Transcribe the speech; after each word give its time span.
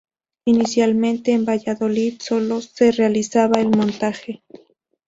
Inicialmente 0.45 1.31
en 1.31 1.45
Valladolid 1.45 2.19
solo 2.21 2.59
se 2.61 2.91
realizaba 2.91 3.61
el 3.61 3.69
montaje. 3.69 4.41